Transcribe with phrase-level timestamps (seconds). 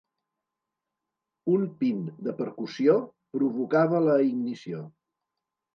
[1.57, 2.99] Un pin de percussió
[3.37, 4.87] provocava la ignició.